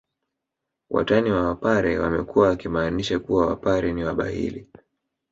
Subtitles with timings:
[0.89, 4.67] Watani wa wapare wamekuwa wakimaanisha kuwa wapare ni wabahili